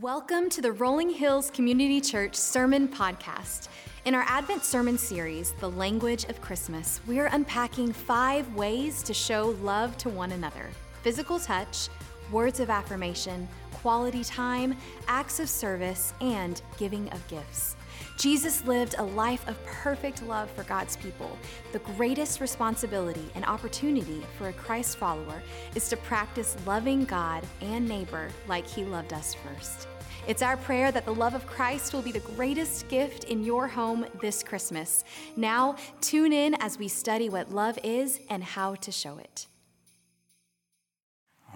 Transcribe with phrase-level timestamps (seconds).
[0.00, 3.66] Welcome to the Rolling Hills Community Church Sermon Podcast.
[4.04, 9.12] In our Advent Sermon series, The Language of Christmas, we are unpacking five ways to
[9.12, 10.70] show love to one another
[11.02, 11.88] physical touch,
[12.30, 14.76] words of affirmation, quality time,
[15.08, 17.74] acts of service, and giving of gifts.
[18.18, 21.38] Jesus lived a life of perfect love for God's people.
[21.70, 25.40] The greatest responsibility and opportunity for a Christ follower
[25.76, 29.86] is to practice loving God and neighbor like he loved us first.
[30.26, 33.68] It's our prayer that the love of Christ will be the greatest gift in your
[33.68, 35.04] home this Christmas.
[35.36, 39.46] Now, tune in as we study what love is and how to show it.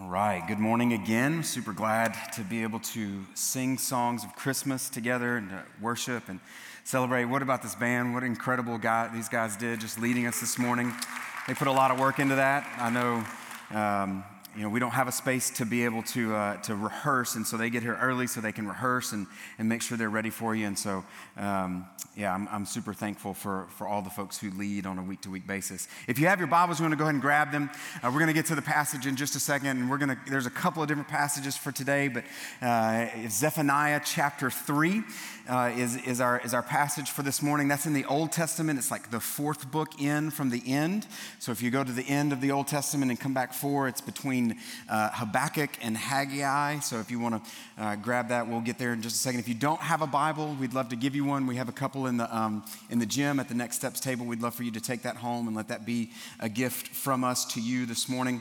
[0.09, 1.45] Right, good morning again.
[1.45, 6.41] Super glad to be able to sing songs of Christmas together and to worship and
[6.83, 7.27] celebrate.
[7.27, 8.13] What about this band?
[8.13, 10.93] What incredible guy these guys did just leading us this morning.
[11.47, 12.67] They put a lot of work into that.
[12.79, 13.25] I know
[13.79, 14.25] um,
[14.55, 17.47] you know, we don't have a space to be able to, uh, to rehearse, and
[17.47, 19.27] so they get here early so they can rehearse and,
[19.59, 20.67] and make sure they're ready for you.
[20.67, 21.05] And so,
[21.39, 25.03] um, yeah, I'm, I'm super thankful for, for all the folks who lead on a
[25.03, 25.89] week to week basis.
[26.07, 27.71] If you have your Bibles, you want to go ahead and grab them.
[28.03, 30.11] Uh, we're going to get to the passage in just a second, and we're going
[30.11, 32.25] to, there's a couple of different passages for today, but
[32.61, 35.03] uh, Zephaniah chapter 3
[35.49, 37.69] uh, is, is, our, is our passage for this morning.
[37.69, 38.79] That's in the Old Testament.
[38.79, 41.07] It's like the fourth book in from the end.
[41.39, 43.89] So if you go to the end of the Old Testament and come back four,
[43.89, 44.42] it's between
[44.89, 46.81] uh, Habakkuk and Haggai.
[46.81, 47.51] So if you want to
[47.83, 49.41] uh, grab that, we'll get there in just a second.
[49.41, 51.47] If you don't have a Bible, we'd love to give you one.
[51.47, 54.27] We have a couple in the, um, in the gym at the Next Steps table.
[54.27, 57.25] We'd love for you to take that home and let that be a gift from
[57.25, 58.41] us to you this morning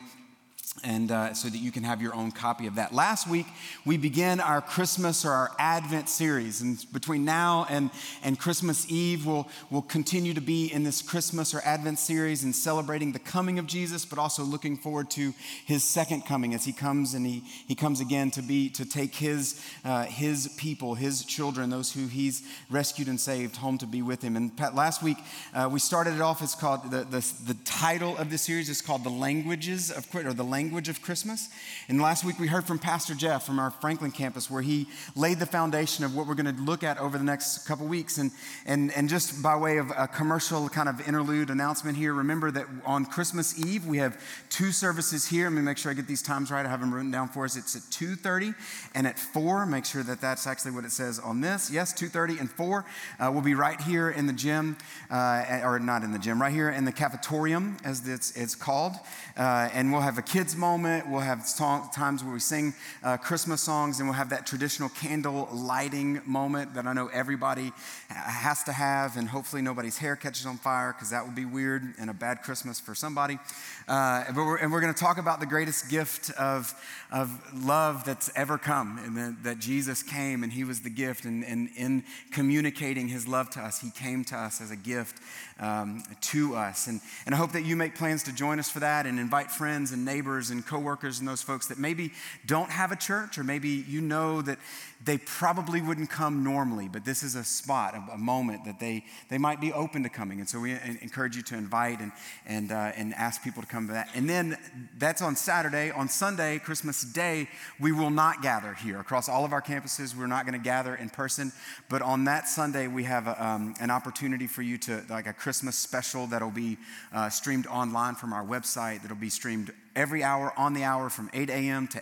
[0.84, 2.94] and uh, so that you can have your own copy of that.
[2.94, 3.46] Last week,
[3.86, 6.62] we began our Christmas or our Advent series.
[6.62, 7.92] And between now and,
[8.24, 12.56] and Christmas Eve, we'll, we'll continue to be in this Christmas or Advent series and
[12.56, 15.34] celebrating the coming of Jesus, but also looking forward to
[15.66, 19.14] his second coming as he comes and he, he comes again to be, to take
[19.14, 24.02] his, uh, his people, his children, those who he's rescued and saved home to be
[24.02, 24.36] with him.
[24.36, 25.18] And Pat, last week,
[25.54, 28.82] uh, we started it off, it's called, the, the, the title of the series is
[28.82, 31.50] called The Languages of, or The language of Christmas.
[31.90, 34.86] And last week we heard from Pastor Jeff from our Franklin campus where he
[35.16, 38.20] laid the foundation of what we're going to look at over the next couple weeks.
[38.20, 38.30] And,
[38.68, 42.68] and, and just by way of a commercial kind of interlude announcement here, remember that
[42.86, 44.22] on Christmas Eve we have
[44.52, 45.46] two services here.
[45.46, 46.64] Let me make sure I get these times right.
[46.64, 47.58] I have them written down for us.
[47.58, 48.54] It's at 2.30
[48.94, 49.66] and at 4.
[49.66, 51.72] Make sure that that's actually what it says on this.
[51.72, 52.86] Yes, 2.30 and 4.
[53.20, 54.78] Uh, we'll be right here in the gym,
[55.10, 58.94] uh, or not in the gym, right here in the cafetorium as it's, it's called.
[59.36, 61.10] Uh, and we'll have a kids moment.
[61.10, 62.74] We'll have song, times where we sing
[63.04, 67.72] uh, Christmas songs, and we'll have that traditional candle lighting moment that I know everybody
[68.10, 71.84] has to have, and hopefully nobody's hair catches on fire because that would be weird
[72.00, 73.40] and a bad Christmas for somebody.
[73.88, 76.74] Uh, but we're, and we're going to talk about the greatest gift of,
[77.12, 81.26] of love that's ever come, and that, that Jesus came and He was the gift,
[81.26, 85.20] and, and in communicating His love to us, He came to us as a gift
[85.62, 86.88] um, to us.
[86.88, 89.52] And, and I hope that you make plans to join us for that and invite
[89.52, 92.12] friends and neighbors and coworkers and those folks that maybe
[92.46, 94.58] don't have a church, or maybe you know that
[95.04, 99.04] they probably wouldn't come normally, but this is a spot, a, a moment that they,
[99.30, 100.40] they might be open to coming.
[100.40, 102.12] And so we encourage you to invite and,
[102.46, 104.10] and, uh, and ask people to come to that.
[104.14, 104.58] And then
[104.98, 105.92] that's on Saturday.
[105.92, 107.48] On Sunday, Christmas Day,
[107.80, 109.00] we will not gather here.
[109.00, 111.52] Across all of our campuses, we're not going to gather in person.
[111.90, 115.34] But on that Sunday, we have a, um, an opportunity for you to, like a
[115.34, 116.78] Christmas special that'll be
[117.14, 121.30] uh, streamed online from our website, that'll be streamed every hour on the hour from
[121.34, 121.88] 8 a.m.
[121.90, 122.02] to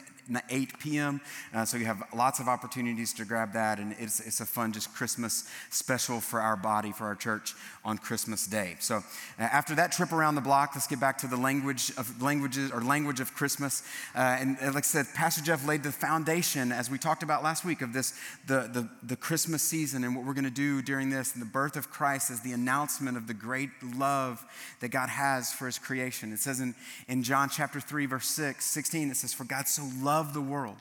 [0.49, 1.21] 8 p.m.
[1.53, 4.71] Uh, so you have lots of opportunities to grab that, and it's, it's a fun,
[4.71, 7.53] just Christmas special for our body, for our church
[7.83, 8.75] on Christmas Day.
[8.79, 9.01] So uh,
[9.41, 12.81] after that trip around the block, let's get back to the language of languages or
[12.81, 13.83] language of Christmas.
[14.15, 17.65] Uh, and like I said, Pastor Jeff laid the foundation, as we talked about last
[17.65, 18.13] week, of this
[18.47, 21.47] the the, the Christmas season and what we're going to do during this, and the
[21.49, 24.45] birth of Christ as the announcement of the great love
[24.81, 26.31] that God has for His creation.
[26.33, 26.75] It says in
[27.07, 30.41] in John chapter three, verse 6, 16, it says, "For God so loved." Loved the
[30.41, 30.75] world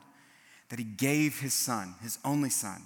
[0.67, 2.81] that he gave his son, his only son,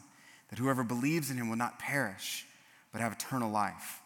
[0.50, 2.46] that whoever believes in him will not perish,
[2.91, 4.03] but have eternal life.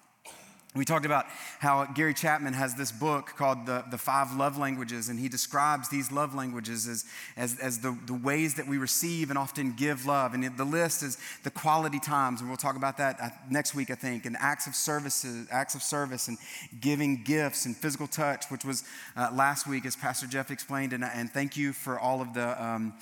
[0.77, 1.25] We talked about
[1.59, 5.89] how Gary Chapman has this book called The, the Five Love Languages, and he describes
[5.89, 10.05] these love languages as, as, as the, the ways that we receive and often give
[10.05, 10.35] love.
[10.35, 13.89] And the list is the quality times, and we'll talk about that uh, next week,
[13.89, 16.37] I think, and acts of services, acts of service, and
[16.79, 18.83] giving gifts and physical touch, which was
[19.15, 20.93] uh, last week, as Pastor Jeff explained.
[20.93, 22.93] And, and thank you for all of the um,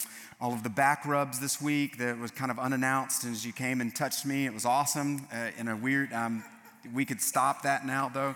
[0.42, 3.24] all of the back rubs this week that was kind of unannounced.
[3.25, 6.12] As you came and touched me, it was awesome uh, in a weird.
[6.13, 6.44] Um,
[6.93, 8.35] we could stop that now, though.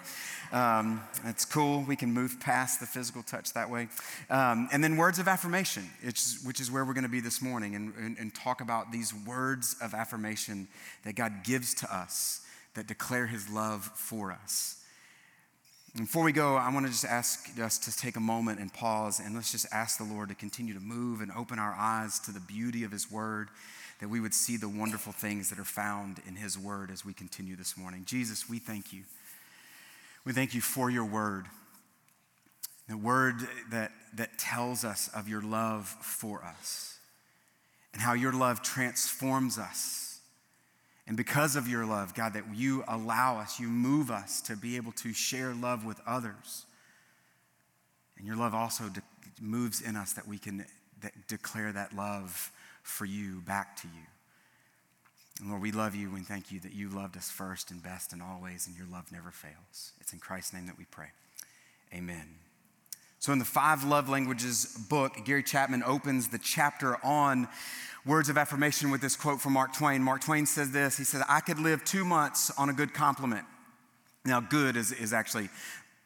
[0.52, 1.84] Um, it's cool.
[1.88, 3.90] We can move past the physical touch that way.
[4.30, 7.76] Um, and then words of affirmation, which is where we're going to be this morning,
[7.76, 10.68] and, and, and talk about these words of affirmation
[11.04, 12.42] that God gives to us
[12.76, 14.80] that declare his love for us.
[15.98, 19.20] Before we go, I want to just ask us to take a moment and pause
[19.20, 22.32] and let's just ask the Lord to continue to move and open our eyes to
[22.32, 23.50] the beauty of His Word,
[24.00, 27.14] that we would see the wonderful things that are found in His Word as we
[27.14, 28.04] continue this morning.
[28.06, 29.04] Jesus, we thank you.
[30.26, 31.46] We thank you for your Word,
[32.88, 33.36] the Word
[33.72, 36.98] that, that tells us of your love for us
[37.94, 40.10] and how your love transforms us
[41.10, 44.76] and because of your love, God, that you allow us, you move us to be
[44.76, 46.68] able to share love with others.
[48.16, 49.02] And your love also de-
[49.42, 50.68] moves in us that we can
[51.02, 52.52] de- declare that love
[52.90, 54.04] for you back to you.
[55.40, 58.12] And Lord, we love you and thank you that you loved us first and best
[58.12, 59.94] and always, and your love never fails.
[60.02, 61.08] It's in Christ's name that we pray.
[61.94, 62.28] Amen.
[63.20, 67.48] So, in the Five Love Languages book, Gary Chapman opens the chapter on
[68.06, 70.02] words of affirmation with this quote from Mark Twain.
[70.02, 73.46] Mark Twain says this He said, I could live two months on a good compliment.
[74.26, 75.50] Now, good is, is actually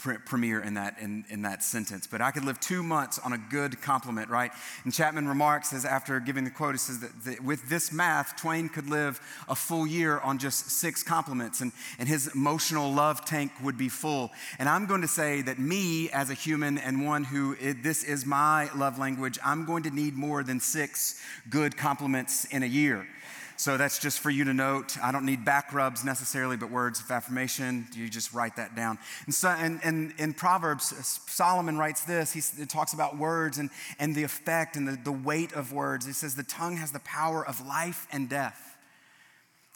[0.04, 2.08] premier in that, in, in that sentence.
[2.08, 4.52] But I could live two months on a good compliment, right?
[4.84, 8.36] And Chapman remarks, as after giving the quote, he says that, that with this math,
[8.36, 13.26] Twain could live a full year on just six compliments, and, and his emotional love
[13.26, 14.32] tank would be full.
[14.60, 18.04] And I'm going to say that me, as a human and one who it, this
[18.04, 22.68] is my love language, I'm going to need more than six good compliments in a
[22.68, 23.08] year.
[23.56, 24.98] So that's just for you to note.
[25.02, 27.88] I don't need back rubs necessarily, but words of affirmation.
[27.94, 28.98] You just write that down.
[29.26, 32.34] And, so, and, and in Proverbs, uh, Solomon writes this.
[32.34, 33.70] He talks about words and,
[34.00, 36.06] and the effect and the, the weight of words.
[36.06, 38.74] He says, The tongue has the power of life and death.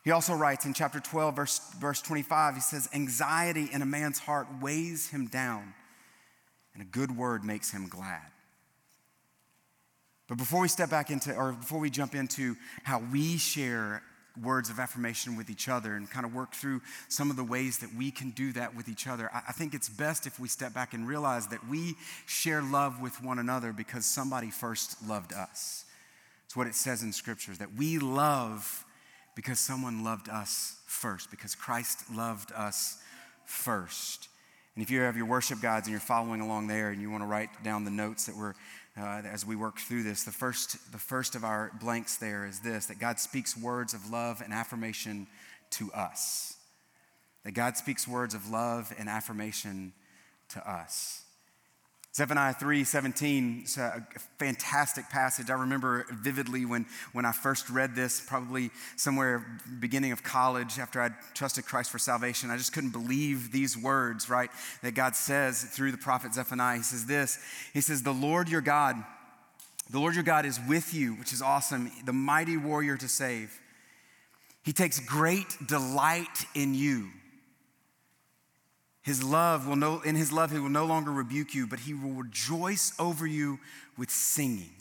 [0.04, 4.20] He also writes in chapter 12, verse, verse 25, he says, Anxiety in a man's
[4.20, 5.74] heart weighs him down,
[6.74, 8.22] and a good word makes him glad.
[10.28, 14.02] But before we step back into, or before we jump into how we share
[14.44, 17.80] words of affirmation with each other and kind of work through some of the ways
[17.80, 20.74] that we can do that with each other, I think it's best if we step
[20.74, 21.96] back and realize that we
[22.26, 25.86] share love with one another because somebody first loved us.
[26.46, 28.86] It's what it says in scriptures that we love
[29.36, 32.98] because someone loved us first, because Christ loved us
[33.46, 34.30] first.
[34.76, 37.24] And if you have your worship guides and you're following along there and you want
[37.24, 38.54] to write down the notes that we're
[39.00, 40.24] uh, as we work through this.
[40.24, 44.10] The first, the first of our blanks there is this that God speaks words of
[44.10, 45.28] love and affirmation
[45.72, 46.56] to us.
[47.44, 49.94] That God speaks words of love and affirmation
[50.50, 51.24] to us.
[52.18, 54.04] Zephaniah 3 17 is a
[54.40, 55.52] fantastic passage.
[55.52, 59.46] I remember vividly when, when I first read this, probably somewhere
[59.80, 62.50] beginning of college after I'd trusted Christ for salvation.
[62.50, 64.50] I just couldn't believe these words, right?
[64.82, 66.78] That God says through the prophet Zephaniah.
[66.78, 67.38] He says this
[67.72, 68.96] He says, The Lord your God,
[69.92, 73.62] the Lord your God is with you, which is awesome, the mighty warrior to save.
[74.64, 77.10] He takes great delight in you.
[79.08, 81.94] His love will no, in his love, he will no longer rebuke you, but he
[81.94, 83.58] will rejoice over you
[83.98, 84.77] with singing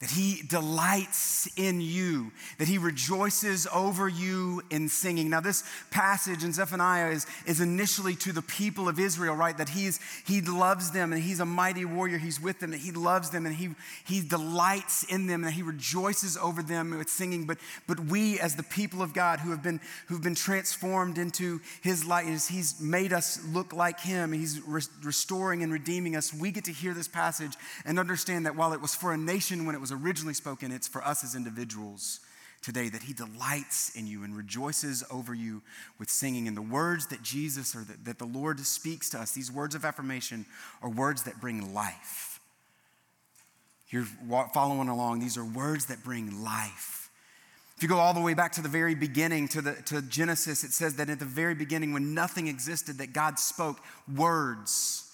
[0.00, 5.28] that he delights in you, that he rejoices over you in singing.
[5.28, 9.58] Now, this passage in Zephaniah is, is initially to the people of Israel, right?
[9.58, 12.18] That he's, he loves them and he's a mighty warrior.
[12.18, 13.70] He's with them, that he loves them and he,
[14.06, 17.44] he delights in them and he rejoices over them with singing.
[17.44, 17.58] But,
[17.88, 22.04] but we, as the people of God who have been, who've been transformed into his
[22.04, 24.32] likeness, he's made us look like him.
[24.32, 26.32] He's re- restoring and redeeming us.
[26.32, 29.66] We get to hear this passage and understand that while it was for a nation
[29.66, 32.20] when it was was originally spoken, it's for us as individuals
[32.60, 35.62] today that he delights in you and rejoices over you
[35.98, 36.48] with singing.
[36.48, 39.74] And the words that Jesus or that, that the Lord speaks to us, these words
[39.74, 40.44] of affirmation,
[40.82, 42.40] are words that bring life.
[43.90, 44.06] You're
[44.52, 47.10] following along, these are words that bring life.
[47.76, 50.64] If you go all the way back to the very beginning, to, the, to Genesis,
[50.64, 53.78] it says that at the very beginning, when nothing existed, that God spoke
[54.14, 55.07] words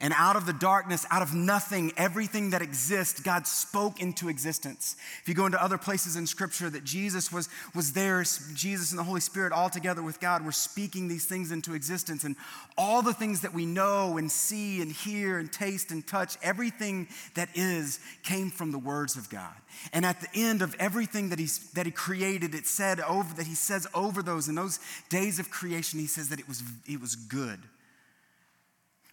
[0.00, 4.96] and out of the darkness, out of nothing, everything that exists, God spoke into existence.
[5.22, 8.22] If you go into other places in Scripture, that Jesus was, was there,
[8.54, 12.24] Jesus and the Holy Spirit all together with God were speaking these things into existence.
[12.24, 12.36] And
[12.76, 17.08] all the things that we know and see and hear and taste and touch, everything
[17.34, 19.54] that is, came from the words of God.
[19.92, 23.46] And at the end of everything that, he's, that he created, it said over that
[23.46, 27.00] he says over those in those days of creation, he says that it was, it
[27.00, 27.60] was good.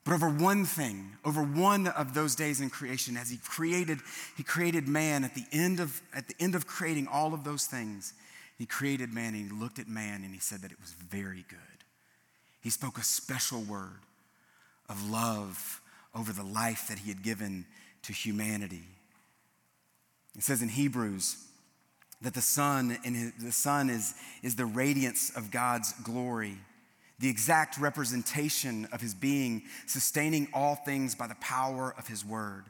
[0.04, 4.00] But over one thing, over one of those days in creation, as he created,
[4.36, 7.66] he created man at the end of, at the end of creating all of those
[7.66, 8.14] things,
[8.58, 11.46] He created man and he looked at man and he said that it was very
[11.50, 11.60] good.
[12.62, 14.02] He spoke a special word
[14.90, 15.82] of love
[16.14, 17.66] over the life that he had given
[18.04, 18.84] to humanity.
[20.36, 21.38] It says in Hebrews
[22.22, 26.58] that the son and the son is, is the radiance of God's glory,
[27.22, 32.66] the exact representation of his being, sustaining all things by the power of his word.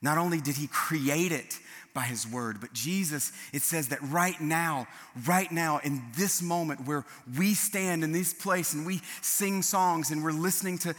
[0.00, 1.58] Not only did he create it
[1.94, 4.86] by his word, but Jesus, it says that right now,
[5.26, 7.04] right now, in this moment where
[7.38, 10.94] we stand in this place and we sing songs and we're listening to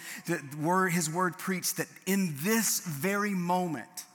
[0.59, 4.05] word, his word preached, that in this very moment,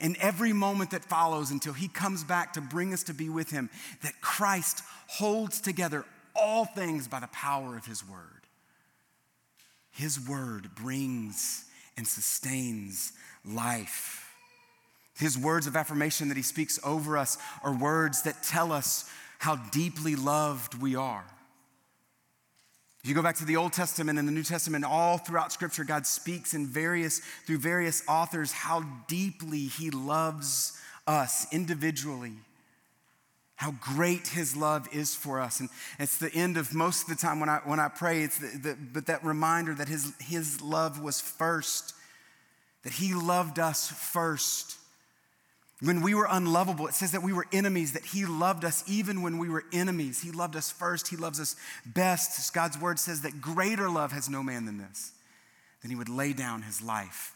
[0.00, 3.50] in every moment that follows until he comes back to bring us to be with
[3.50, 3.68] him,
[4.02, 6.04] that Christ holds together
[6.38, 8.46] all things by the power of his word.
[9.90, 11.64] His word brings
[11.96, 13.12] and sustains
[13.44, 14.32] life.
[15.18, 19.56] His words of affirmation that he speaks over us are words that tell us how
[19.56, 21.24] deeply loved we are.
[23.02, 25.84] If you go back to the Old Testament and the New Testament, all throughout Scripture,
[25.84, 32.34] God speaks in various, through various authors, how deeply He loves us individually,
[33.58, 35.58] how great His love is for us.
[35.58, 38.38] And it's the end of most of the time when I, when I pray, it's
[38.38, 41.92] the, the, but that reminder that his, his love was first,
[42.84, 44.76] that He loved us first.
[45.80, 49.22] When we were unlovable, it says that we were enemies, that He loved us even
[49.22, 50.22] when we were enemies.
[50.22, 52.54] He loved us first, He loves us best.
[52.54, 55.10] God's word says that greater love has no man than this,
[55.82, 57.34] that He would lay down His life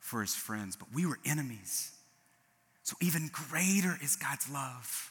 [0.00, 0.74] for His friends.
[0.74, 1.92] But we were enemies.
[2.82, 5.09] So even greater is God's love.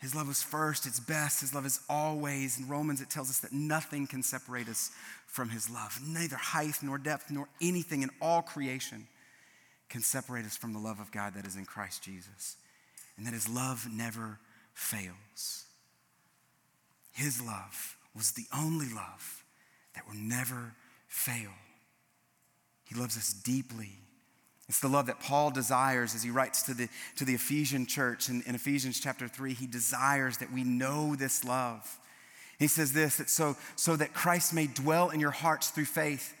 [0.00, 2.58] His love is first, it's best, His love is always.
[2.58, 4.90] In Romans, it tells us that nothing can separate us
[5.26, 9.06] from His love, neither height nor depth nor anything in all creation
[9.90, 12.56] can separate us from the love of God that is in Christ Jesus.
[13.18, 14.38] And that his love never
[14.72, 15.64] fails.
[17.12, 19.44] His love was the only love
[19.94, 20.74] that will never
[21.08, 21.50] fail.
[22.84, 23.98] He loves us deeply.
[24.70, 28.28] It's the love that Paul desires as he writes to the, to the Ephesian church
[28.28, 29.52] in, in Ephesians chapter 3.
[29.52, 31.98] He desires that we know this love.
[32.58, 36.34] He says this that so, so that Christ may dwell in your hearts through faith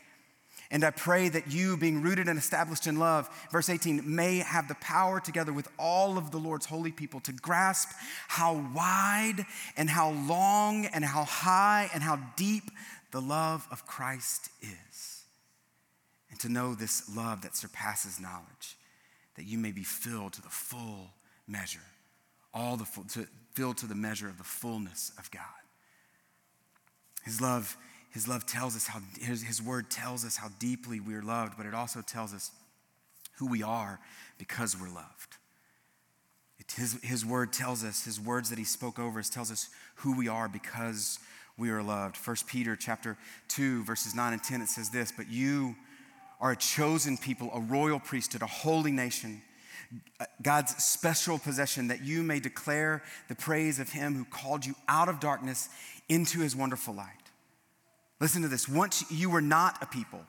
[0.72, 4.68] and I pray that you, being rooted and established in love, verse 18, may have
[4.68, 7.88] the power together with all of the Lord's holy people to grasp
[8.28, 9.44] how wide
[9.76, 12.70] and how long and how high and how deep
[13.10, 15.19] the love of Christ is.
[16.30, 18.76] And to know this love that surpasses knowledge,
[19.36, 21.10] that you may be filled to the full
[21.48, 21.80] measure,
[22.54, 25.42] all the full, to, filled to the measure of the fullness of God.
[27.24, 27.76] His love
[28.10, 31.64] his love tells us how, his, his word tells us how deeply we're loved, but
[31.64, 32.50] it also tells us
[33.38, 34.00] who we are
[34.36, 35.36] because we're loved.
[36.58, 39.68] It, his, his word tells us, his words that he spoke over us tells us
[39.96, 41.20] who we are because
[41.56, 42.16] we are loved.
[42.16, 43.16] 1 Peter chapter
[43.48, 45.76] 2, verses 9 and 10, it says this, but you
[46.40, 49.42] are a chosen people, a royal priesthood, a holy nation,
[50.20, 54.74] uh, God's special possession, that you may declare the praise of him who called you
[54.88, 55.68] out of darkness
[56.08, 57.06] into his wonderful light.
[58.20, 58.68] Listen to this.
[58.68, 60.20] Once you were not a people,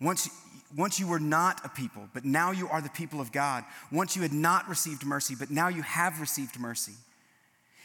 [0.00, 0.28] once,
[0.76, 3.64] once you were not a people, but now you are the people of God.
[3.92, 6.94] Once you had not received mercy, but now you have received mercy.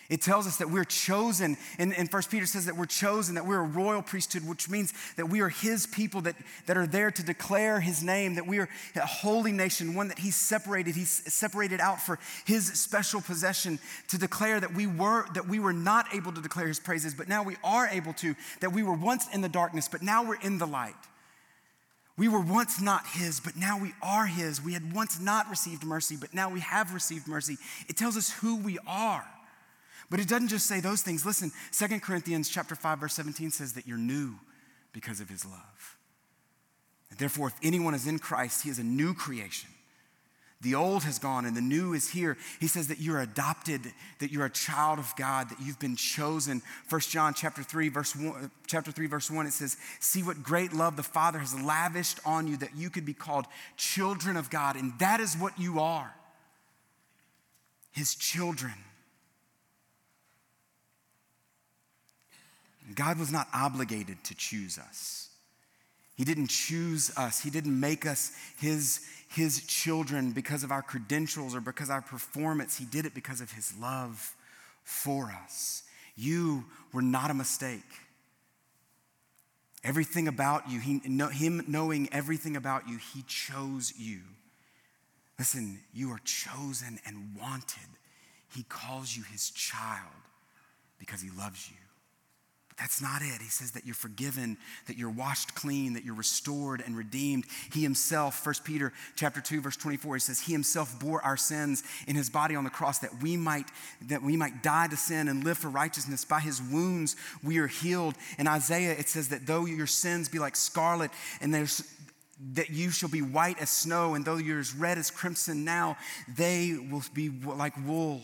[0.09, 3.45] It tells us that we're chosen, and, and 1 Peter says that we're chosen, that
[3.45, 6.35] we're a royal priesthood, which means that we are his people that,
[6.65, 10.17] that are there to declare his name, that we are a holy nation, one that
[10.17, 15.47] he's separated, he's separated out for his special possession, to declare that we were that
[15.47, 18.73] we were not able to declare his praises, but now we are able to, that
[18.73, 20.95] we were once in the darkness, but now we're in the light.
[22.17, 24.61] We were once not his, but now we are his.
[24.61, 27.57] We had once not received mercy, but now we have received mercy.
[27.87, 29.25] It tells us who we are.
[30.09, 31.25] But it doesn't just say those things.
[31.25, 34.35] Listen, 2 Corinthians chapter 5 verse 17 says that you're new
[34.91, 35.97] because of his love.
[37.17, 39.69] Therefore, if anyone is in Christ, he is a new creation.
[40.61, 42.37] The old has gone and the new is here.
[42.59, 43.81] He says that you're adopted,
[44.19, 46.61] that you're a child of God, that you've been chosen.
[46.89, 50.73] 1 John chapter 3 verse 1, chapter 3 verse 1 it says, "See what great
[50.73, 53.47] love the Father has lavished on you that you could be called
[53.77, 56.13] children of God, and that is what you are.
[57.91, 58.75] His children."
[62.95, 65.29] God was not obligated to choose us.
[66.15, 67.39] He didn't choose us.
[67.39, 72.77] He didn't make us his, his children because of our credentials or because our performance.
[72.77, 74.35] He did it because of his love
[74.83, 75.83] for us.
[76.17, 77.79] You were not a mistake.
[79.83, 84.19] Everything about you, he, no, him knowing everything about you, he chose you.
[85.37, 87.87] Listen, you are chosen and wanted.
[88.53, 90.03] He calls you his child
[90.97, 91.77] because he loves you.
[92.79, 93.41] That's not it.
[93.41, 94.57] He says that you're forgiven,
[94.87, 97.45] that you're washed clean, that you're restored and redeemed.
[97.73, 101.83] He himself, 1 Peter chapter 2 verse 24, he says he himself bore our sins
[102.07, 103.65] in his body on the cross that we might
[104.07, 106.23] that we might die to sin and live for righteousness.
[106.23, 108.15] By his wounds we are healed.
[108.37, 111.83] In Isaiah it says that though your sins be like scarlet and there's
[112.53, 115.97] that you shall be white as snow and though you're as red as crimson now,
[116.33, 118.21] they will be like wool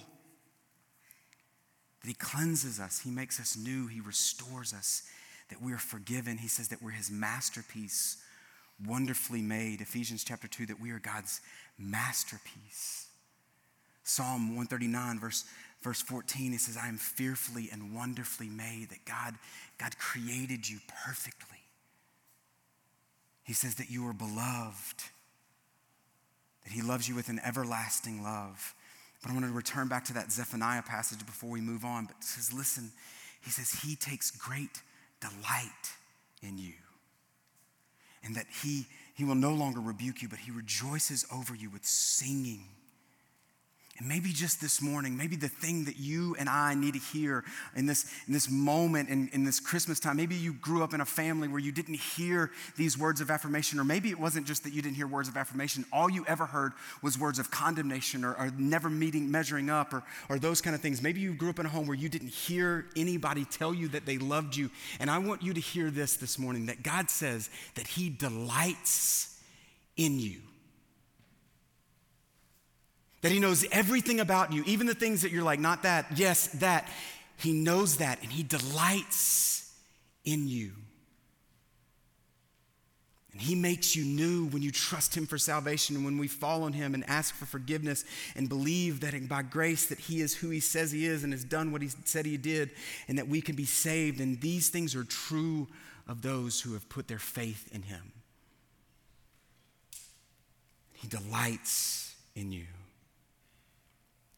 [2.05, 5.01] that He cleanses us, He makes us new, He restores us,
[5.49, 6.37] that we are forgiven.
[6.37, 8.17] He says that we're His masterpiece,
[8.85, 9.81] wonderfully made.
[9.81, 11.41] Ephesians chapter 2, that we are God's
[11.79, 13.07] masterpiece.
[14.03, 15.45] Psalm 139, verse,
[15.81, 19.33] verse 14, he says, I am fearfully and wonderfully made, that God,
[19.79, 21.57] God created you perfectly.
[23.43, 25.05] He says that you are beloved,
[26.65, 28.74] that He loves you with an everlasting love.
[29.25, 32.05] But I want to return back to that Zephaniah passage before we move on.
[32.05, 32.91] But says, listen,
[33.43, 34.83] he says, He takes great
[35.19, 35.93] delight
[36.43, 36.73] in you.
[38.23, 41.85] And that he, he will no longer rebuke you, but He rejoices over you with
[41.85, 42.65] singing
[43.97, 47.45] and maybe just this morning, maybe the thing that you and I need to hear
[47.77, 50.99] in this, in this moment, in, in this Christmas time, maybe you grew up in
[50.99, 54.65] a family where you didn't hear these words of affirmation, or maybe it wasn't just
[54.65, 55.85] that you didn't hear words of affirmation.
[55.93, 60.03] All you ever heard was words of condemnation or, or never meeting, measuring up, or,
[60.27, 61.01] or those kind of things.
[61.01, 64.05] Maybe you grew up in a home where you didn't hear anybody tell you that
[64.05, 64.71] they loved you.
[64.99, 69.39] And I want you to hear this this morning that God says that He delights
[69.95, 70.41] in you
[73.25, 76.45] that He knows everything about you, even the things that you're like, not that, yes,
[76.59, 76.87] that.
[77.37, 79.73] He knows that and He delights
[80.25, 80.73] in you.
[83.31, 86.61] And He makes you new when you trust Him for salvation and when we fall
[86.61, 88.05] on Him and ask for forgiveness
[88.35, 91.43] and believe that by grace that He is who He says He is and has
[91.43, 92.69] done what He said He did
[93.07, 94.21] and that we can be saved.
[94.21, 95.67] And these things are true
[96.07, 98.11] of those who have put their faith in Him.
[100.93, 102.65] He delights in you.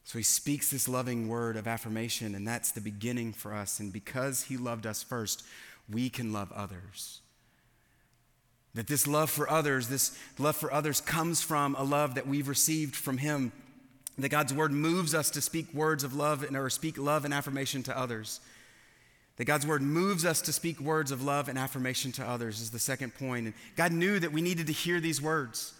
[0.07, 3.81] So he speaks this loving word of affirmation, and that's the beginning for us.
[3.81, 5.43] And because he loved us first,
[5.91, 7.19] we can love others.
[8.73, 12.47] That this love for others, this love for others comes from a love that we've
[12.47, 13.51] received from him.
[14.17, 17.33] That God's word moves us to speak words of love and, or speak love and
[17.33, 18.39] affirmation to others.
[19.35, 22.71] That God's word moves us to speak words of love and affirmation to others is
[22.71, 23.47] the second point.
[23.47, 25.73] And God knew that we needed to hear these words.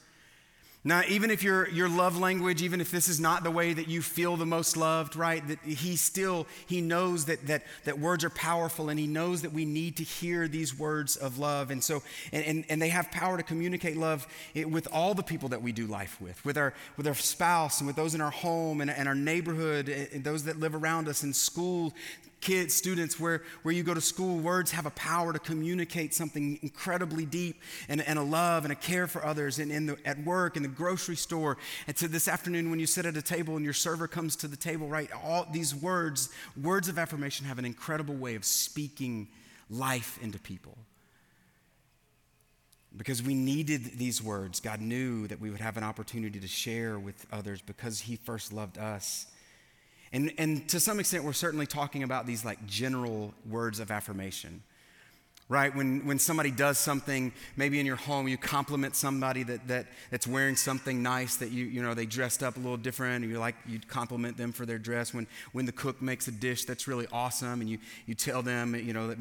[0.88, 3.90] Now, even if your, your love language, even if this is not the way that
[3.90, 8.24] you feel the most loved, right, that he still, he knows that, that, that words
[8.24, 11.72] are powerful and he knows that we need to hear these words of love.
[11.72, 15.24] And so, and, and, and they have power to communicate love eh, with all the
[15.24, 18.22] people that we do life with, with our, with our spouse and with those in
[18.22, 21.94] our home and, and our neighborhood eh, and those that live around us in school,
[22.42, 26.60] kids, students, where, where you go to school, words have a power to communicate something
[26.62, 30.24] incredibly deep and, and a love and a care for others and in the, at
[30.24, 31.58] work, in the grocery store.
[31.88, 34.48] And so this afternoon, when you sit at a table and your server comes to
[34.48, 36.30] the table, right, all these words,
[36.62, 39.28] words of affirmation have an incredible way of speaking
[39.70, 40.78] life into people.
[42.96, 46.98] Because we needed these words, God knew that we would have an opportunity to share
[46.98, 49.28] with others because He first loved us.
[50.14, 54.64] And, and to some extent, we're certainly talking about these like general words of affirmation,
[55.50, 55.76] right?
[55.76, 60.26] When, when somebody does something, maybe in your home, you compliment somebody that, that, that's
[60.26, 63.40] wearing something nice that you, you know, they dressed up a little different, and you
[63.40, 65.14] like, you compliment them for their dress.
[65.14, 68.76] When, when the cook makes a dish that's really awesome, and you, you tell them,
[68.76, 69.18] you know, that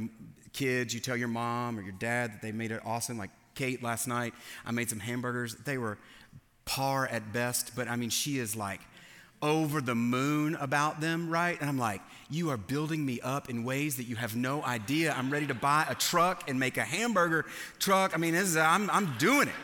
[0.52, 3.18] kids, you tell your mom or your dad that they made it awesome.
[3.18, 5.54] Like Kate last night, I made some hamburgers.
[5.54, 5.98] They were
[6.64, 8.80] par at best, but I mean, she is like,
[9.42, 11.60] over the moon about them, right?
[11.60, 15.14] And I'm like, you are building me up in ways that you have no idea.
[15.16, 17.44] I'm ready to buy a truck and make a hamburger
[17.78, 18.14] truck.
[18.14, 19.54] I mean, this is, I'm, I'm doing it.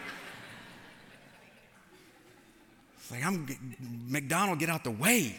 [2.98, 3.48] It's like, I'm,
[4.08, 5.35] McDonald, get out the way.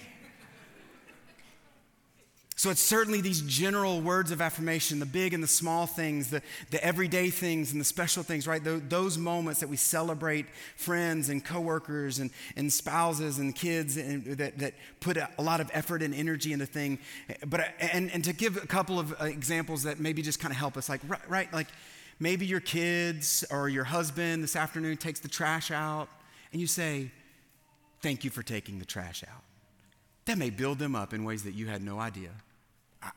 [2.63, 6.41] So it's certainly these general words of affirmation, the big and the small things, the,
[6.71, 8.61] the everyday things and the special things, right?
[8.63, 10.45] Those moments that we celebrate
[10.77, 15.69] friends and coworkers and, and spouses and kids and that, that put a, lot of
[15.73, 16.99] effort and energy into thing.
[17.45, 20.57] But and, and to give a couple of uh, examples that maybe just kind of
[20.57, 21.67] help us, like right, right, like
[22.21, 26.07] maybe your kids or your husband this afternoon takes the trash out
[26.53, 27.11] and you say,
[27.99, 29.43] Thank you for taking the trash out.
[30.27, 32.29] That may build them up in ways that you had no idea.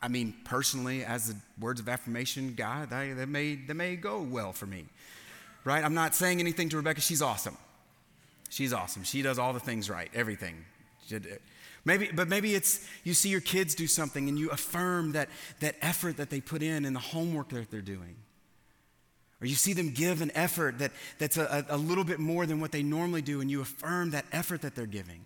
[0.02, 4.20] I mean, personally, as a words of affirmation guy, that, that, may, that may go
[4.20, 4.86] well for me,
[5.64, 5.84] right?
[5.84, 7.00] I'm not saying anything to Rebecca.
[7.00, 7.56] She's awesome.
[8.48, 9.04] She's awesome.
[9.04, 10.64] She does all the things right, everything.
[11.84, 15.28] Maybe, but maybe it's you see your kids do something and you affirm that,
[15.60, 18.16] that effort that they put in and the homework that they're doing.
[19.40, 22.60] Or you see them give an effort that, that's a, a little bit more than
[22.60, 25.24] what they normally do and you affirm that effort that they're giving.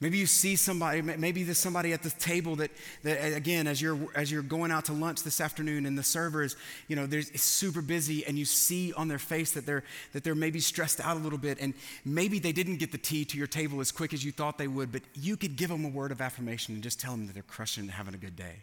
[0.00, 2.70] Maybe you see somebody, maybe there's somebody at the table that,
[3.02, 6.44] that again, as you're, as you're going out to lunch this afternoon and the server
[6.44, 6.54] is,
[6.86, 9.82] you know, there's, super busy and you see on their face that they're,
[10.12, 13.24] that they're maybe stressed out a little bit and maybe they didn't get the tea
[13.24, 15.84] to your table as quick as you thought they would, but you could give them
[15.84, 18.36] a word of affirmation and just tell them that they're crushing and having a good
[18.36, 18.56] day.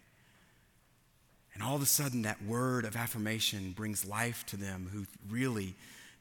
[1.54, 5.76] And all of a sudden, that word of affirmation brings life to them who really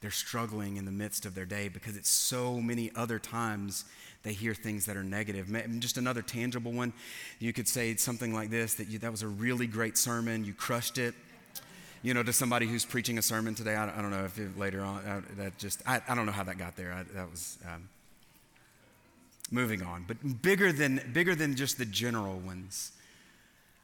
[0.04, 3.86] they're struggling in the midst of their day because it's so many other times
[4.22, 5.48] they hear things that are negative.
[5.80, 6.92] Just another tangible one,
[7.38, 10.52] you could say something like this that you, that was a really great sermon, you
[10.52, 11.14] crushed it.
[12.02, 14.58] You know, to somebody who's preaching a sermon today, I, I don't know if it,
[14.58, 16.92] later on, uh, that just, I, I, don't know how that got there.
[16.92, 17.88] I, that was, um,
[19.50, 20.04] moving on.
[20.06, 22.92] But bigger than, bigger than just the general ones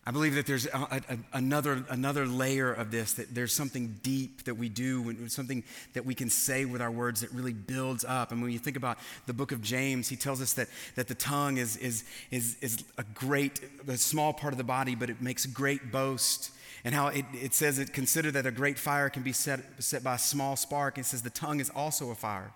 [0.07, 4.45] I believe that there's a, a, another, another layer of this, that there's something deep
[4.45, 8.33] that we do, something that we can say with our words that really builds up.
[8.33, 11.15] And when you think about the book of James, he tells us that, that the
[11.15, 15.21] tongue is, is, is, is a great, a small part of the body, but it
[15.21, 16.51] makes great boast.
[16.83, 20.03] And how it, it says it consider that a great fire can be set, set
[20.03, 20.97] by a small spark.
[20.97, 22.53] And it says the tongue is also a fire.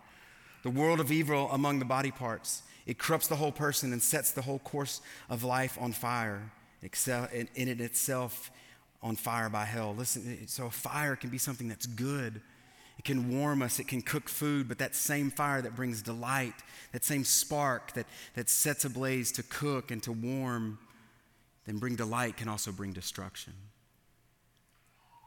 [0.63, 2.63] The world of evil among the body parts.
[2.87, 6.51] It corrupts the whole person and sets the whole course of life on fire
[6.85, 8.51] in it itself
[9.03, 9.95] on fire by hell.
[9.97, 12.41] Listen, so fire can be something that's good.
[12.99, 16.55] It can warm us, it can cook food, but that same fire that brings delight,
[16.93, 20.79] that same spark that, that sets ablaze to cook and to warm,
[21.67, 23.53] then bring delight can also bring destruction.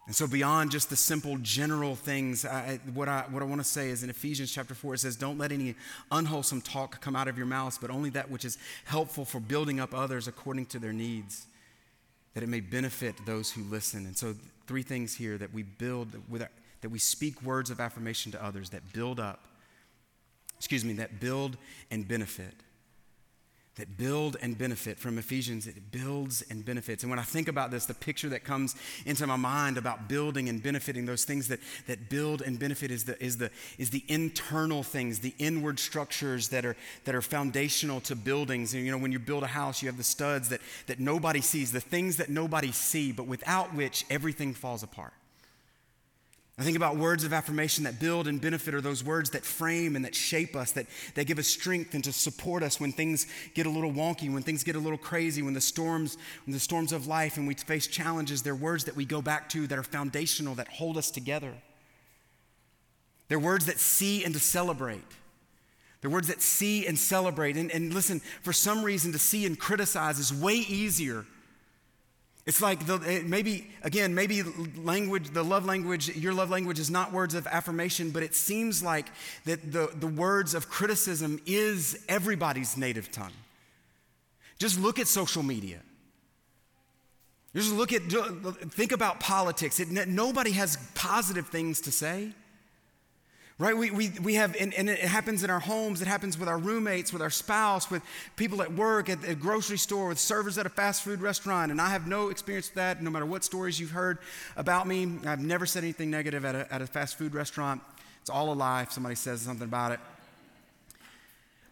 [0.07, 3.67] And so, beyond just the simple general things, I, what I, what I want to
[3.67, 5.75] say is in Ephesians chapter 4, it says, Don't let any
[6.11, 9.81] unwholesome talk come out of your mouths, but only that which is helpful for building
[9.81, 11.45] up others according to their needs,
[12.33, 14.05] that it may benefit those who listen.
[14.05, 14.33] And so,
[14.65, 18.41] three things here that we build, with our, that we speak words of affirmation to
[18.41, 19.45] others that build up,
[20.55, 21.57] excuse me, that build
[21.91, 22.53] and benefit
[23.77, 25.67] that build and benefit from Ephesians.
[25.67, 27.03] It builds and benefits.
[27.03, 30.49] And when I think about this, the picture that comes into my mind about building
[30.49, 34.03] and benefiting, those things that, that build and benefit is the, is, the, is the
[34.07, 38.73] internal things, the inward structures that are, that are foundational to buildings.
[38.73, 41.41] And, you know, when you build a house, you have the studs that, that nobody
[41.41, 45.13] sees, the things that nobody see, but without which everything falls apart.
[46.59, 49.95] I think about words of affirmation that build and benefit are those words that frame
[49.95, 53.27] and that shape us, that, that give us strength and to support us when things
[53.53, 56.17] get a little wonky, when things get a little crazy, when the storms,
[56.47, 59.49] when the storms of life and we face challenges, they're words that we go back
[59.49, 61.53] to that are foundational, that hold us together.
[63.27, 65.05] They're words that see and to celebrate.
[66.01, 67.55] They're words that see and celebrate.
[67.55, 71.25] And, and listen, for some reason, to see and criticize is way easier
[72.47, 74.41] it's like the, eh, maybe, again, maybe
[74.77, 78.81] language, the love language, your love language is not words of affirmation, but it seems
[78.81, 79.07] like
[79.43, 83.33] that the, the words of criticism is everybody's native tongue.
[84.59, 85.81] Just look at social media.
[87.53, 88.03] Just look at,
[88.71, 89.81] think about politics.
[89.81, 92.31] It, nobody has positive things to say.
[93.59, 93.75] Right?
[93.75, 96.59] We, we, we have, and, and, it happens in our homes, it happens with our
[96.59, 98.03] roommates, with our spouse, with
[98.35, 101.71] people at work, at the grocery store, with servers at a fast food restaurant.
[101.71, 104.19] And I have no experience with that, no matter what stories you've heard
[104.57, 105.11] about me.
[105.25, 107.81] I've never said anything negative at a, at a fast food restaurant.
[108.21, 109.99] It's all a lie if somebody says something about it.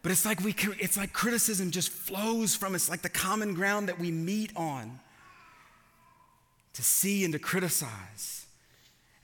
[0.02, 3.88] But it's like, we, it's like criticism just flows from us, like the common ground
[3.88, 4.98] that we meet on
[6.74, 8.35] to see and to criticize.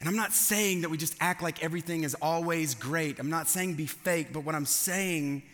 [0.02, 3.20] And I'm not saying that we just act like everything is always great.
[3.20, 5.44] I'm not saying be fake, but what I'm saying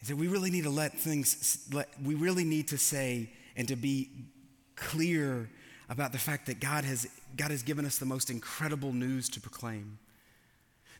[0.00, 1.68] is that we really need to let things,
[2.00, 4.10] we really need to say and to be
[4.76, 5.50] clear
[5.88, 9.40] about the fact that God has, God has given us the most incredible news to
[9.40, 9.98] proclaim.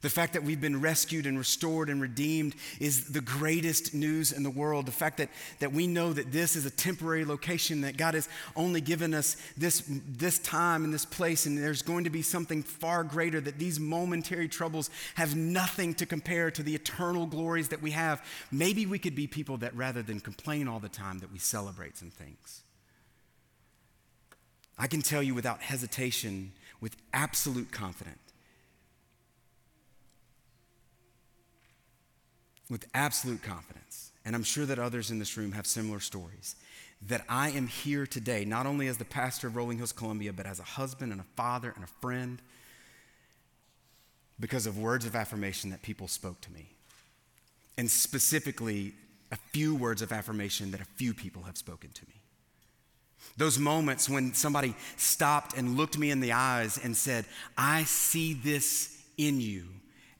[0.02, 4.42] The fact that we've been rescued and restored and redeemed is the greatest news in
[4.42, 4.86] the world.
[4.86, 8.26] The fact that, that we know that this is a temporary location, that God has
[8.56, 12.62] only given us this, this time and this place, and there's going to be something
[12.62, 17.82] far greater, that these momentary troubles have nothing to compare to the eternal glories that
[17.82, 18.24] we have.
[18.50, 21.98] Maybe we could be people that rather than complain all the time, that we celebrate
[21.98, 22.62] some things.
[24.78, 28.29] I can tell you without hesitation, with absolute confidence
[32.70, 36.56] with absolute confidence, and I'm sure that others in this room have similar stories,
[37.08, 40.46] that I am here today, not only as the pastor of Rolling Hills Columbia, but
[40.46, 42.40] as a husband and a father and a friend,
[44.38, 46.68] because of words of affirmation that people spoke to me.
[47.80, 48.92] and specifically
[49.32, 52.14] a few words of affirmation that a few people have spoken to me.
[53.38, 57.24] Those moments when somebody stopped and looked me in the eyes and said,
[57.56, 59.64] I see this in you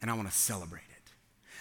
[0.01, 0.81] and I want to celebrate.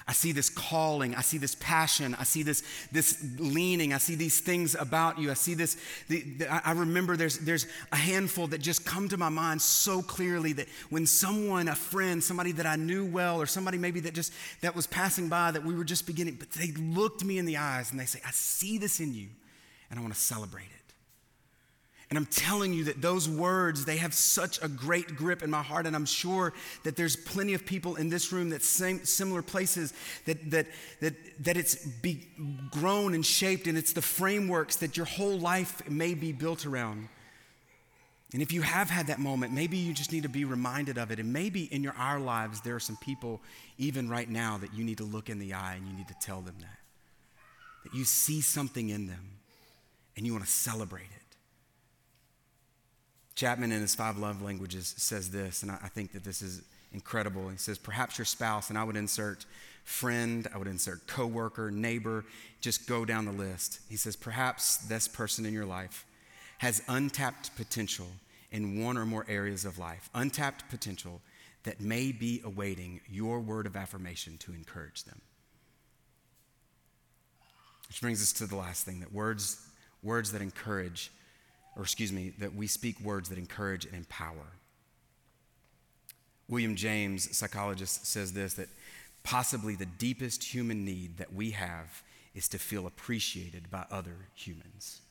[0.07, 1.15] I see this calling.
[1.15, 2.15] I see this passion.
[2.19, 3.93] I see this, this leaning.
[3.93, 5.29] I see these things about you.
[5.29, 5.77] I see this.
[6.07, 10.01] The, the, I remember there's, there's a handful that just come to my mind so
[10.01, 14.13] clearly that when someone, a friend, somebody that I knew well, or somebody maybe that
[14.13, 17.45] just that was passing by that we were just beginning, but they looked me in
[17.45, 19.27] the eyes and they say, I see this in you
[19.89, 20.78] and I want to celebrate it.
[22.09, 25.61] And I'm telling you that those words, they have such a great grip in my
[25.61, 25.85] heart.
[25.85, 29.93] And I'm sure that there's plenty of people in this room that same similar places
[30.25, 30.65] that, that,
[31.01, 32.27] that, that it's be
[32.71, 37.09] grown and shaped and it's the frameworks that your whole life may be built around.
[38.33, 41.11] And if you have had that moment, maybe you just need to be reminded of
[41.11, 41.19] it.
[41.19, 43.41] And maybe in your our lives, there are some people,
[43.77, 46.15] even right now, that you need to look in the eye and you need to
[46.21, 46.77] tell them that.
[47.83, 49.39] That you see something in them
[50.15, 51.18] and you want to celebrate it.
[53.39, 57.47] Chapman, in his five love languages, says this, and I think that this is incredible.
[57.47, 59.45] He says, Perhaps your spouse, and I would insert
[59.85, 62.25] friend, I would insert coworker, neighbor,
[62.59, 63.79] just go down the list.
[63.87, 66.05] He says, Perhaps this person in your life
[66.57, 68.07] has untapped potential
[68.51, 71.21] in one or more areas of life, untapped potential
[71.63, 75.21] that may be awaiting your word of affirmation to encourage them.
[77.87, 79.65] Which brings us to the last thing that words,
[80.03, 81.09] words that encourage
[81.75, 84.57] or excuse me, that we speak words that encourage and empower.
[86.47, 88.69] William James, psychologist, says this that
[89.23, 92.03] possibly the deepest human need that we have
[92.33, 95.01] is to feel appreciated by other humans.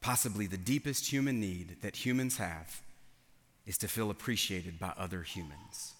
[0.00, 2.82] Possibly the deepest human need that humans have
[3.66, 5.94] is to feel appreciated by other humans.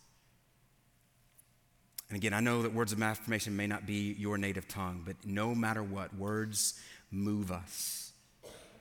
[2.10, 5.16] And again, I know that words of affirmation may not be your native tongue, but
[5.24, 6.78] no matter what, words
[7.10, 8.03] move us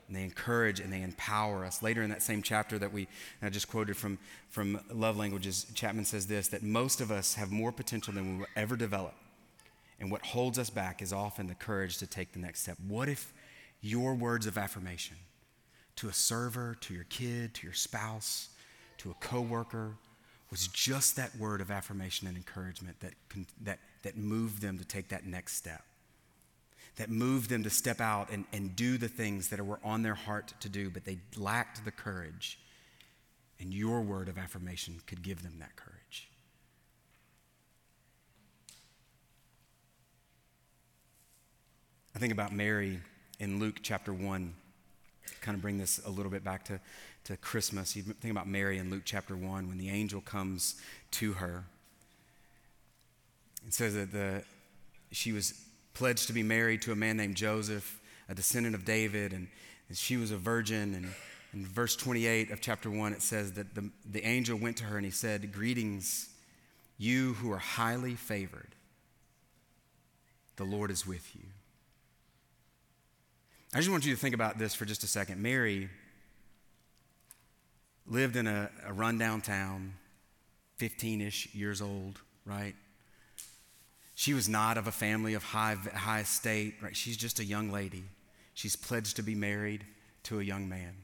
[0.08, 1.82] and they encourage and they empower us.
[1.82, 3.08] Later in that same chapter that we
[3.42, 4.18] I just quoted from,
[4.50, 8.38] from Love Languages, Chapman says this that most of us have more potential than we
[8.40, 9.14] will ever develop.
[10.00, 12.76] And what holds us back is often the courage to take the next step.
[12.86, 13.32] What if
[13.80, 15.16] your words of affirmation
[15.96, 18.48] to a server, to your kid, to your spouse,
[18.98, 19.94] to a coworker
[20.50, 23.14] was just that word of affirmation and encouragement that,
[23.62, 25.82] that, that moved them to take that next step?
[26.96, 30.14] That moved them to step out and, and do the things that were on their
[30.14, 32.58] heart to do, but they lacked the courage.
[33.60, 36.28] And your word of affirmation could give them that courage.
[42.14, 43.00] I think about Mary
[43.40, 44.54] in Luke chapter 1.
[45.40, 46.78] Kind of bring this a little bit back to,
[47.24, 47.96] to Christmas.
[47.96, 50.76] You think about Mary in Luke chapter 1 when the angel comes
[51.12, 51.64] to her.
[53.66, 54.44] It says that the,
[55.10, 55.54] she was
[55.94, 59.48] pledged to be married to a man named Joseph, a descendant of David, and,
[59.92, 60.94] she was a virgin.
[60.94, 61.12] And
[61.52, 64.96] in verse 28 of chapter 1, it says that the, the angel went to her
[64.96, 66.30] and he said, Greetings,
[66.98, 68.74] you who are highly favored.
[70.56, 71.42] The Lord is with you.
[73.72, 75.42] I just want you to think about this for just a second.
[75.42, 75.90] Mary
[78.06, 79.94] lived in a, a rundown town,
[80.78, 82.74] 15 ish years old, right?
[84.14, 86.96] She was not of a family of high, high estate, right?
[86.96, 88.04] She's just a young lady.
[88.54, 89.84] She's pledged to be married
[90.24, 90.94] to a young man.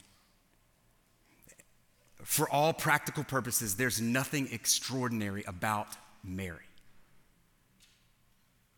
[2.22, 5.88] For all practical purposes, there's nothing extraordinary about
[6.22, 6.60] Mary.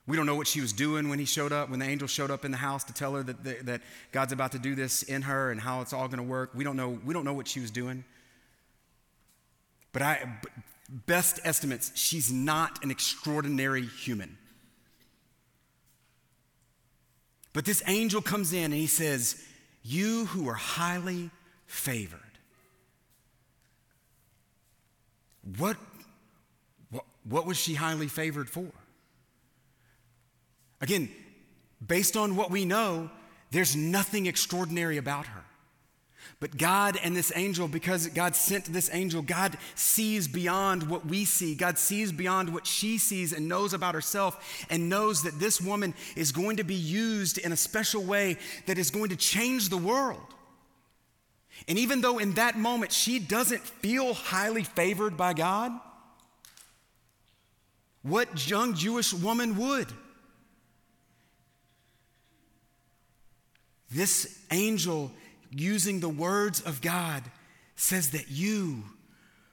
[0.06, 2.30] We don't know what she was doing when he showed up, when the angel showed
[2.30, 5.22] up in the house to tell her that, that God's about to do this in
[5.22, 6.50] her and how it's all going to work.
[6.54, 8.04] We don't know, we don't know what she was doing.
[9.92, 10.40] But I,
[10.92, 14.36] best estimates, she's not an extraordinary human.
[17.52, 19.42] But this angel comes in and he says,
[19.82, 21.30] You who are highly
[21.66, 22.20] favored.
[25.58, 25.76] What,
[26.90, 28.70] what, what was she highly favored for?
[30.80, 31.10] Again,
[31.86, 33.10] based on what we know,
[33.50, 35.41] there's nothing extraordinary about her.
[36.42, 41.24] But God and this angel, because God sent this angel, God sees beyond what we
[41.24, 41.54] see.
[41.54, 45.94] God sees beyond what she sees and knows about herself and knows that this woman
[46.16, 49.76] is going to be used in a special way that is going to change the
[49.76, 50.18] world.
[51.68, 55.70] And even though in that moment she doesn't feel highly favored by God,
[58.02, 59.86] what young Jewish woman would?
[63.92, 65.12] This angel
[65.52, 67.22] using the words of God,
[67.76, 68.84] says that you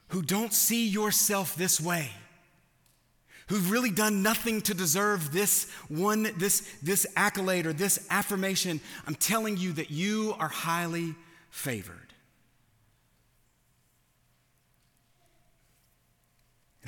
[0.10, 2.10] who don't see yourself this way,
[3.48, 9.16] who've really done nothing to deserve this one, this, this accolade or this affirmation, I'm
[9.16, 11.16] telling you that you are highly
[11.50, 12.09] favored.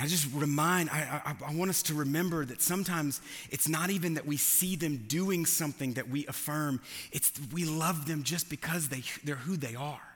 [0.01, 3.91] And I just remind, I, I, I, want us to remember that sometimes it's not
[3.91, 8.49] even that we see them doing something that we affirm, it's we love them just
[8.49, 10.11] because they, they're who they are.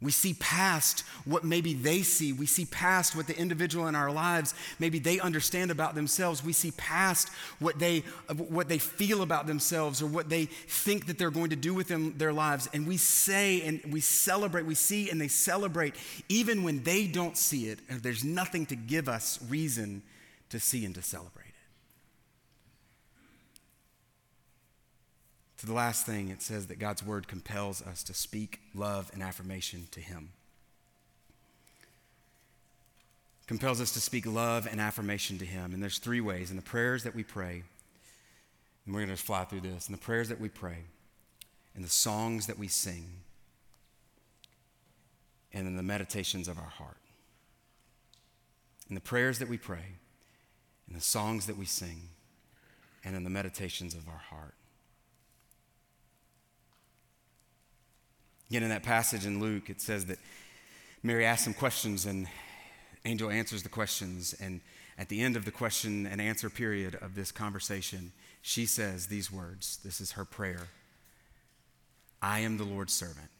[0.00, 2.32] We see past what maybe they see.
[2.32, 6.44] We see past what the individual in our lives maybe they understand about themselves.
[6.44, 8.00] We see past what they
[8.36, 11.88] what they feel about themselves or what they think that they're going to do with
[11.88, 12.68] them, their lives.
[12.72, 14.66] And we say and we celebrate.
[14.66, 15.96] We see and they celebrate
[16.28, 17.80] even when they don't see it.
[17.88, 20.02] And There's nothing to give us reason
[20.50, 21.47] to see and to celebrate.
[25.58, 29.22] To the last thing, it says that God's word compels us to speak love and
[29.22, 30.30] affirmation to Him.
[33.48, 35.74] Compels us to speak love and affirmation to Him.
[35.74, 37.64] And there's three ways in the prayers that we pray,
[38.86, 40.84] and we're going to fly through this, in the prayers that we pray,
[41.74, 43.06] in the songs that we sing,
[45.52, 46.98] and in the meditations of our heart.
[48.88, 49.96] In the prayers that we pray,
[50.86, 52.02] in the songs that we sing,
[53.04, 54.54] and in the meditations of our heart.
[58.50, 60.18] Again, in that passage in Luke, it says that
[61.02, 62.26] Mary asks some questions and
[63.04, 64.34] angel answers the questions.
[64.40, 64.60] And
[64.96, 69.30] at the end of the question and answer period of this conversation, she says these
[69.30, 69.78] words.
[69.84, 70.68] This is her prayer
[72.20, 73.30] I am the Lord's servant.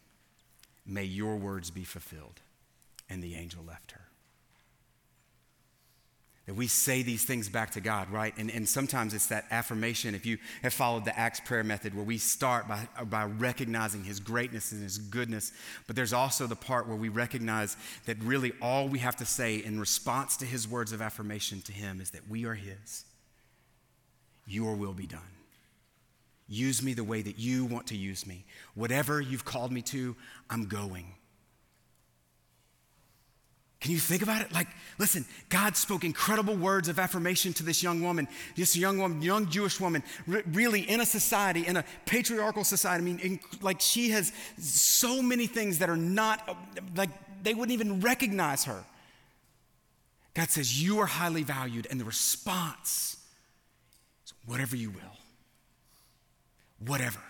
[0.87, 2.41] May your words be fulfilled.
[3.11, 4.08] And the angel left her
[6.57, 8.33] we say these things back to God, right?
[8.39, 10.15] And, and sometimes it's that affirmation.
[10.15, 14.19] If you have followed the Acts prayer method, where we start by, by recognizing His
[14.19, 15.53] greatness and His goodness,
[15.87, 19.57] but there's also the part where we recognize that really all we have to say
[19.57, 23.05] in response to His words of affirmation to Him is that we are His.
[24.47, 25.21] Your will be done.
[26.49, 28.47] Use me the way that you want to use me.
[28.75, 30.17] Whatever you've called me to,
[30.49, 31.13] I'm going.
[33.81, 34.53] Can you think about it?
[34.53, 34.67] Like,
[34.99, 39.49] listen, God spoke incredible words of affirmation to this young woman, this young woman, young
[39.49, 43.03] Jewish woman, really in a society, in a patriarchal society.
[43.03, 46.59] I mean, in, like, she has so many things that are not,
[46.97, 47.11] like,
[47.45, 48.83] they wouldn't even recognize her.
[50.35, 53.17] God says, You are highly valued, and the response
[54.27, 55.17] is whatever you will.
[56.85, 57.21] Whatever.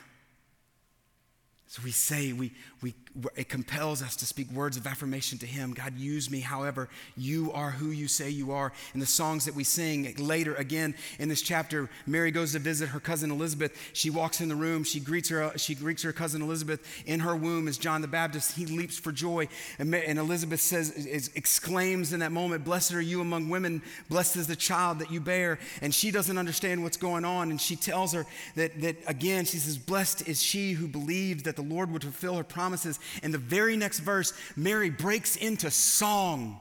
[1.67, 2.95] So we say, we, we,
[3.35, 5.73] it compels us to speak words of affirmation to Him.
[5.73, 8.73] God, use me however you are who you say you are.
[8.95, 12.91] In the songs that we sing later, again in this chapter, Mary goes to visit
[12.91, 13.77] her cousin Elizabeth.
[13.93, 14.85] She walks in the room.
[14.85, 16.87] She greets her, she greets her cousin Elizabeth.
[17.05, 18.53] In her womb is John the Baptist.
[18.53, 19.49] He leaps for joy.
[19.81, 23.83] And, and Elizabeth says, is, exclaims in that moment, Blessed are you among women.
[24.09, 25.59] Blessed is the child that you bear.
[25.83, 27.51] And she doesn't understand what's going on.
[27.51, 31.57] And she tells her that, that again, she says, Blessed is she who believed that
[31.57, 33.00] the Lord would fulfill her promises.
[33.22, 36.61] In the very next verse, Mary breaks into song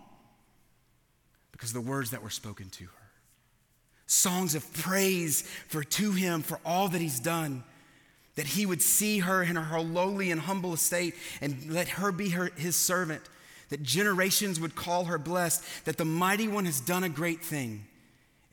[1.51, 2.91] because the words that were spoken to her.
[4.05, 7.65] Songs of praise for to him for all that he's done.
[8.35, 12.29] That he would see her in her lowly and humble estate and let her be
[12.29, 13.23] her, his servant.
[13.67, 15.61] That generations would call her blessed.
[15.83, 17.85] That the mighty one has done a great thing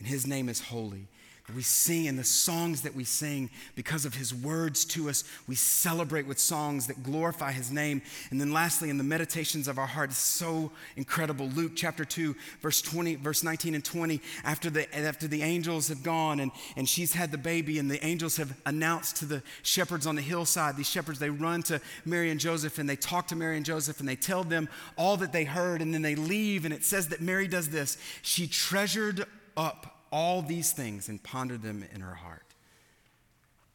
[0.01, 1.07] and his name is holy
[1.55, 5.25] we sing in the songs that we sing because of his words to us.
[5.47, 8.01] We celebrate with songs that glorify his name.
[8.31, 11.49] And then lastly, in the meditations of our heart, it's so incredible.
[11.49, 16.03] Luke chapter 2, verse 20, verse 19 and 20, after the, after the angels have
[16.03, 20.07] gone and, and she's had the baby, and the angels have announced to the shepherds
[20.07, 23.37] on the hillside, these shepherds, they run to Mary and Joseph and they talk to
[23.37, 26.65] Mary and Joseph and they tell them all that they heard, and then they leave.
[26.65, 27.99] And it says that Mary does this.
[28.23, 29.27] She treasured
[29.57, 32.47] up all these things and pondered them in her heart.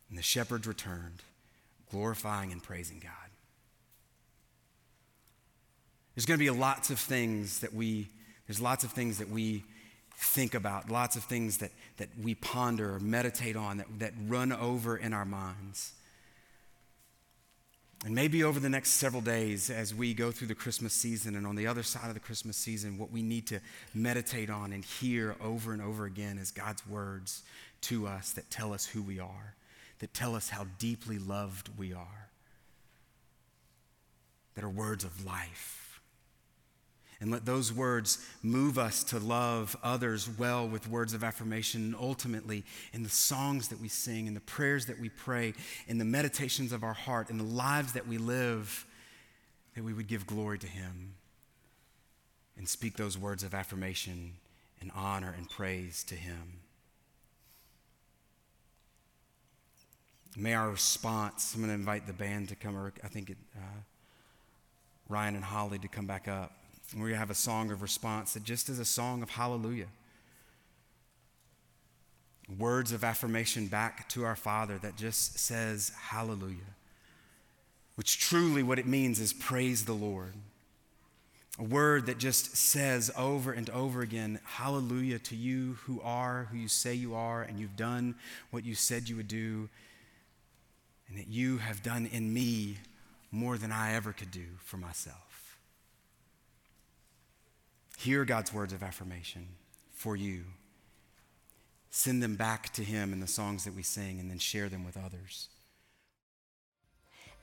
[0.08, 1.22] And the shepherds returned,
[1.92, 3.12] glorifying and praising God.
[6.16, 8.08] There's going to be lots of things that we,
[8.48, 9.66] there's lots of things that we
[10.16, 14.54] think about, lots of things that, that we ponder or meditate on that, that run
[14.54, 15.92] over in our minds.
[18.06, 21.46] And maybe over the next several days, as we go through the Christmas season and
[21.46, 23.60] on the other side of the Christmas season, what we need to
[23.94, 27.44] meditate on and hear over and over again is God's words
[27.82, 29.56] to us that tell us who we are,
[30.00, 32.30] that tell us how deeply loved we are,
[34.56, 35.79] that are words of life
[37.22, 41.82] and let those words move us to love others well with words of affirmation.
[41.82, 42.64] And ultimately,
[42.94, 45.54] in the songs that we sing, in the prayers that we pray,
[45.88, 48.86] in the meditations of our heart, in the lives that we live,
[49.76, 51.16] that we would give glory to Him
[52.58, 54.34] and speak those words of affirmation
[54.80, 56.60] and honor and praise to Him.
[60.38, 63.38] May our response, I'm going to invite the band to come, or I think it,
[63.58, 63.82] uh,
[65.10, 66.54] Ryan and Holly to come back up.
[66.98, 69.88] We're have a song of response that just is a song of hallelujah.
[72.58, 76.76] Words of affirmation back to our Father that just says hallelujah,
[77.96, 80.34] which truly what it means is praise the Lord.
[81.60, 86.58] A word that just says over and over again, hallelujah to you who are who
[86.58, 88.16] you say you are, and you've done
[88.50, 89.70] what you said you would do,
[91.08, 92.78] and that you have done in me
[93.32, 95.29] more than I ever could do for myself.
[98.00, 99.46] Hear God's words of affirmation
[99.92, 100.46] for you.
[101.90, 104.86] Send them back to Him in the songs that we sing, and then share them
[104.86, 105.50] with others.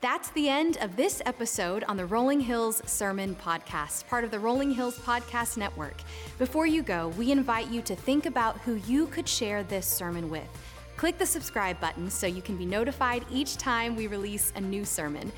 [0.00, 4.38] That's the end of this episode on the Rolling Hills Sermon Podcast, part of the
[4.38, 6.00] Rolling Hills Podcast Network.
[6.38, 10.30] Before you go, we invite you to think about who you could share this sermon
[10.30, 10.48] with.
[10.96, 14.86] Click the subscribe button so you can be notified each time we release a new
[14.86, 15.30] sermon.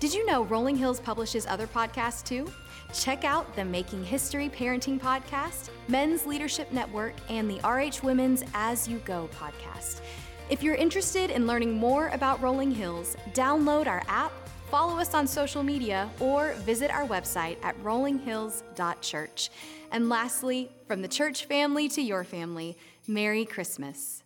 [0.00, 2.52] Did you know Rolling Hills publishes other podcasts too?
[2.98, 8.88] Check out the Making History Parenting Podcast, Men's Leadership Network, and the RH Women's As
[8.88, 10.00] You Go podcast.
[10.48, 14.32] If you're interested in learning more about Rolling Hills, download our app,
[14.70, 19.50] follow us on social media, or visit our website at rollinghills.church.
[19.92, 24.22] And lastly, from the church family to your family, Merry Christmas.